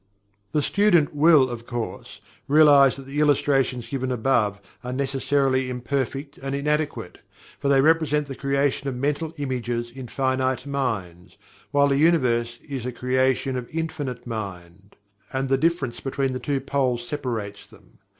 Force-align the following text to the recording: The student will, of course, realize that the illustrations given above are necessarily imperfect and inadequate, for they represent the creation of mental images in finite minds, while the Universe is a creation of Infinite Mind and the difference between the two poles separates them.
The 0.51 0.63
student 0.63 1.13
will, 1.13 1.47
of 1.47 1.67
course, 1.67 2.21
realize 2.47 2.95
that 2.95 3.05
the 3.05 3.19
illustrations 3.19 3.87
given 3.89 4.11
above 4.11 4.59
are 4.83 4.91
necessarily 4.91 5.69
imperfect 5.69 6.39
and 6.39 6.55
inadequate, 6.55 7.19
for 7.59 7.67
they 7.69 7.81
represent 7.81 8.27
the 8.27 8.33
creation 8.33 8.87
of 8.87 8.95
mental 8.95 9.31
images 9.37 9.91
in 9.91 10.07
finite 10.07 10.65
minds, 10.65 11.37
while 11.69 11.87
the 11.87 11.99
Universe 11.99 12.57
is 12.67 12.83
a 12.87 12.91
creation 12.91 13.55
of 13.55 13.69
Infinite 13.71 14.25
Mind 14.25 14.95
and 15.31 15.49
the 15.49 15.55
difference 15.59 15.99
between 15.99 16.33
the 16.33 16.39
two 16.39 16.59
poles 16.61 17.07
separates 17.07 17.69
them. 17.69 17.99